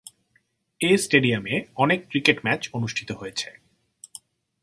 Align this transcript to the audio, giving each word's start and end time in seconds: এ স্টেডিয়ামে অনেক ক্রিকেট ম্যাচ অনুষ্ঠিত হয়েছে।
এ 0.81 0.91
স্টেডিয়ামে 0.97 1.55
অনেক 1.75 1.99
ক্রিকেট 2.09 2.37
ম্যাচ 2.45 2.61
অনুষ্ঠিত 2.73 3.09
হয়েছে। 3.11 3.49